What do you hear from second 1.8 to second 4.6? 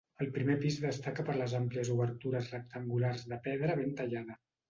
obertures rectangulars de pedra ben tallada.